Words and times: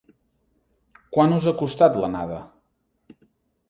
Quant 1.17 1.37
us 1.37 1.51
ha 1.51 1.55
costat, 1.61 2.03
l'anada? 2.03 2.43